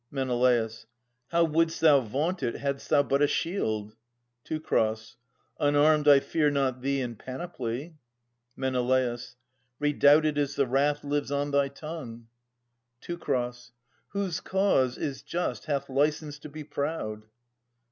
Men. 0.09 0.29
How 1.27 1.43
wouldst 1.43 1.79
thou 1.79 1.99
vaunt 2.01 2.41
it 2.41 2.55
hadst 2.55 2.89
thou 2.89 3.03
but 3.03 3.21
a 3.21 3.27
shield! 3.27 3.95
Teu. 4.43 4.59
Unarmed 5.59 6.07
I 6.07 6.19
fear 6.19 6.49
not 6.49 6.81
thee 6.81 7.01
in 7.01 7.15
panoply. 7.15 7.97
Men. 8.55 8.73
Redoubted 9.77 10.39
is 10.39 10.55
the 10.55 10.65
wrath 10.65 11.03
Mves 11.03 11.29
on 11.29 11.51
thy 11.51 11.67
tongue. 11.67 12.25
Teu. 12.99 13.19
Whose 14.07 14.39
cause 14.39 14.97
is 14.97 15.21
just 15.21 15.65
hath 15.65 15.87
licence 15.87 16.39
to 16.39 16.49
be 16.49 16.63
proud. 16.63 17.21